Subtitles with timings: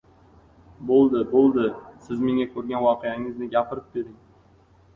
[0.91, 1.67] —Bo‘ldi, bo‘ldi.
[2.07, 4.21] Siz menga ko‘rgan voqeangizni gapirib bering!